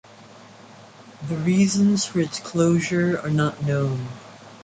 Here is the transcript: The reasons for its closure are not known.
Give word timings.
The 1.29 1.35
reasons 1.37 2.05
for 2.05 2.21
its 2.21 2.39
closure 2.39 3.19
are 3.23 3.29
not 3.29 3.61
known. 3.63 4.07